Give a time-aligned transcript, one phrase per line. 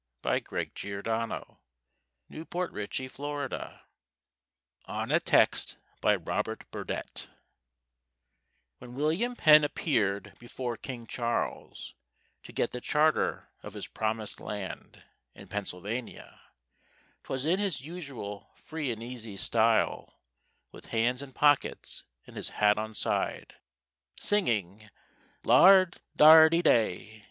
[0.23, 1.37] And dat's de reason wy I
[2.31, 3.71] marries her." PENN
[4.87, 7.29] ON A TEXT BY ROBERT BURDETTE
[8.79, 11.93] When William Penn appeared before King Charles
[12.41, 15.03] To get the charter of his Promised Land
[15.35, 16.39] In Pennsylvaniá,
[17.21, 20.19] 'Twas in his usual free and easy style,
[20.71, 23.57] With hands in pockets and his hat on side—
[24.19, 24.89] Singing
[25.43, 27.19] Lard dardy day!